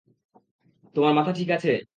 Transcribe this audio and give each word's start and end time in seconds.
তোমার 0.95 1.13
মাথা 1.13 1.31
ঠিক 1.33 1.49
আছে। 1.51 1.71